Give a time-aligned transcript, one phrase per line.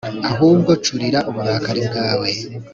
[0.31, 2.29] ahubwo curira uburakari bwawe